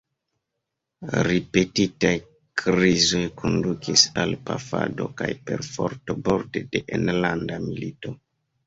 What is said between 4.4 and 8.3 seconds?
pafado kaj perforto, borde de enlanda milito.